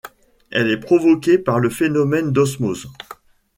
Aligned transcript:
Elle 0.49 0.71
est 0.71 0.79
provoquée 0.79 1.37
par 1.37 1.59
le 1.59 1.69
phénomène 1.69 2.31
d'osmose. 2.31 2.87